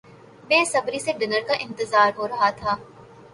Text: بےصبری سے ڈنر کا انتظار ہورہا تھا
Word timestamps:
بےصبری 0.47 0.99
سے 0.99 1.11
ڈنر 1.19 1.41
کا 1.47 1.53
انتظار 1.59 2.09
ہورہا 2.17 2.49
تھا 2.59 2.75